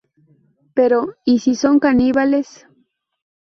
Pero...¿ 0.73 1.15
y 1.25 1.37
si 1.41 1.53
son 1.53 1.77
caníbales?. 1.79 2.65